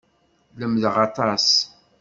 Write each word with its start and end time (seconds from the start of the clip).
Lemmdeɣ 0.59 0.95
aṭas. 1.07 1.47